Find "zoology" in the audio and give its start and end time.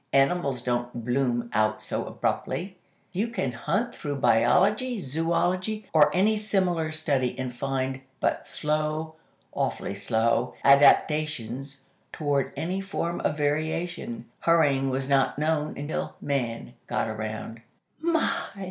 4.99-5.85